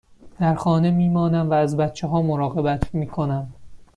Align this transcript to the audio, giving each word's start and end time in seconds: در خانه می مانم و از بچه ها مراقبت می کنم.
در 0.39 0.55
خانه 0.55 0.91
می 0.91 1.09
مانم 1.09 1.49
و 1.49 1.53
از 1.53 1.77
بچه 1.77 2.07
ها 2.07 2.21
مراقبت 2.21 2.95
می 2.95 3.07
کنم. 3.07 3.53